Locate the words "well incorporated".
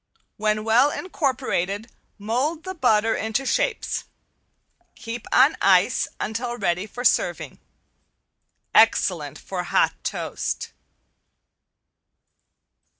0.63-1.91